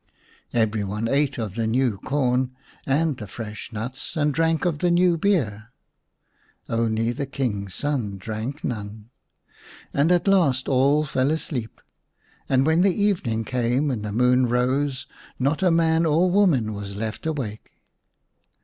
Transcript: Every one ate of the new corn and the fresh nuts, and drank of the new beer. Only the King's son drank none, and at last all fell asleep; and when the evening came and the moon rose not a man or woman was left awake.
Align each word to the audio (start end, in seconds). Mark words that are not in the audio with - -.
Every 0.55 0.83
one 0.83 1.07
ate 1.07 1.37
of 1.37 1.53
the 1.53 1.67
new 1.67 1.99
corn 1.99 2.55
and 2.87 3.17
the 3.17 3.27
fresh 3.27 3.71
nuts, 3.71 4.17
and 4.17 4.33
drank 4.33 4.65
of 4.65 4.79
the 4.79 4.89
new 4.89 5.15
beer. 5.15 5.69
Only 6.67 7.11
the 7.11 7.27
King's 7.27 7.75
son 7.75 8.17
drank 8.17 8.63
none, 8.63 9.11
and 9.93 10.11
at 10.11 10.27
last 10.27 10.67
all 10.67 11.03
fell 11.03 11.29
asleep; 11.29 11.79
and 12.49 12.65
when 12.65 12.81
the 12.81 12.99
evening 12.99 13.45
came 13.45 13.91
and 13.91 14.03
the 14.03 14.11
moon 14.11 14.49
rose 14.49 15.05
not 15.37 15.61
a 15.61 15.69
man 15.69 16.07
or 16.07 16.31
woman 16.31 16.73
was 16.73 16.95
left 16.95 17.27
awake. 17.27 17.69